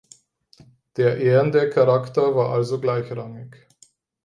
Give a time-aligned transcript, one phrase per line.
[0.97, 3.67] Der ehrende Charakter war also gleichrangig.